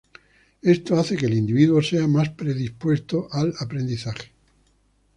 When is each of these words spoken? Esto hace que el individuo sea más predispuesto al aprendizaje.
Esto 0.63 0.95
hace 0.97 1.15
que 1.15 1.27
el 1.27 1.35
individuo 1.35 1.79
sea 1.83 2.07
más 2.07 2.29
predispuesto 2.29 3.27
al 3.31 3.53
aprendizaje. 3.59 4.31